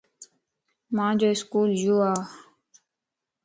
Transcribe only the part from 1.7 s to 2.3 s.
يو ا